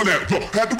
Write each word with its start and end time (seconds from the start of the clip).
Ruin 0.00 0.26
that, 0.30 0.54
had 0.54 0.70
to 0.70 0.79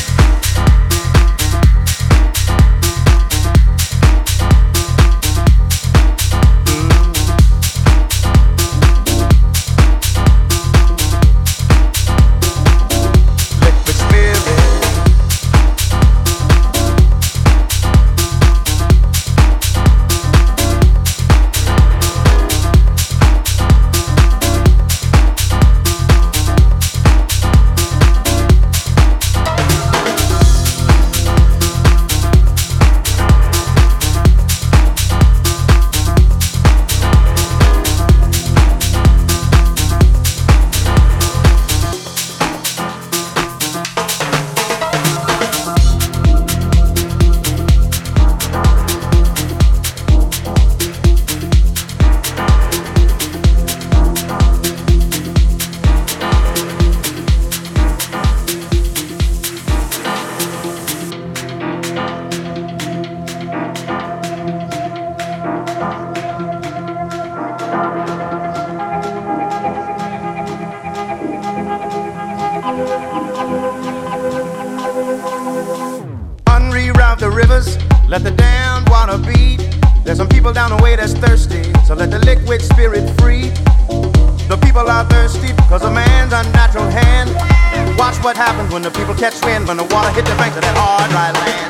catch 89.21 89.45
wind 89.45 89.67
when 89.67 89.77
the 89.77 89.83
water 89.83 90.09
hit 90.13 90.25
the 90.25 90.33
banks 90.33 90.55
of 90.57 90.63
that 90.63 90.75
hard, 90.75 91.11
dry 91.11 91.29
land. 91.31 91.60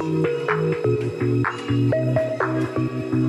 Thank 0.00 0.26
you. 3.12 3.27